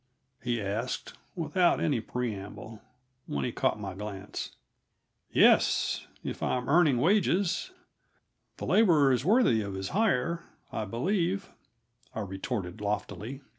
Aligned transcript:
he 0.43 0.59
asked, 0.59 1.13
without 1.35 1.79
any 1.79 2.01
preamble, 2.01 2.81
when 3.27 3.45
he 3.45 3.51
caught 3.51 3.79
my 3.79 3.93
glance. 3.93 4.55
"Yes, 5.31 6.07
if 6.23 6.41
I'm 6.41 6.67
earning 6.67 6.97
wages. 6.97 7.69
'The 8.57 8.65
laborer 8.65 9.11
is 9.11 9.23
worthy 9.23 9.61
of 9.61 9.75
his 9.75 9.89
hire,' 9.89 10.43
I 10.71 10.85
believe," 10.85 11.51
I 12.15 12.21
retorted 12.21 12.81
loftily. 12.81 13.41